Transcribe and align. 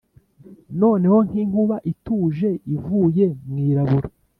noneho 0.81 1.17
nkinkuba 1.27 1.77
ituje 1.91 2.49
ivuye 2.75 3.25
mwirabura 3.49 4.07